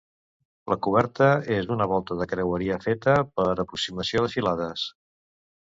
[0.71, 1.27] La coberta
[1.57, 4.91] és una volta de creueria feta per aproximació de filades.